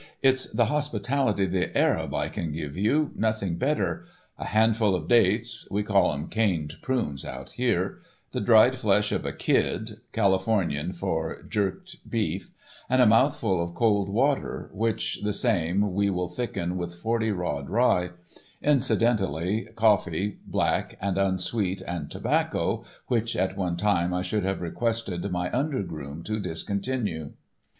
[0.23, 4.05] It's the hospitality of the Arab I can give you; nothing better.
[4.39, 7.99] A handful of dates (we call 'em caned prunes out here),
[8.31, 12.49] the dried flesh of a kid (Californian for jerked beef),
[12.89, 17.69] and a mouthful of cold water, which the same we will thicken with forty rod
[17.69, 18.09] rye;
[18.59, 25.31] incidentally, coffee, black and unsweet, and tobacco, which at one time I should have requested
[25.31, 27.33] my undergroom to discontinue."